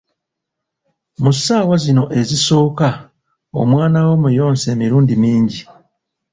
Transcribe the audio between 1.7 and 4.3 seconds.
zino ezisooka, omwana wo